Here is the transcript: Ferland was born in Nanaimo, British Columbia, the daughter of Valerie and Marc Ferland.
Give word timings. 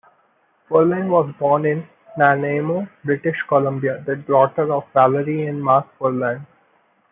Ferland 0.67 1.11
was 1.11 1.31
born 1.37 1.63
in 1.63 1.87
Nanaimo, 2.17 2.87
British 3.03 3.37
Columbia, 3.47 4.01
the 4.07 4.15
daughter 4.15 4.73
of 4.73 4.85
Valerie 4.95 5.45
and 5.45 5.63
Marc 5.63 5.85
Ferland. 5.99 6.43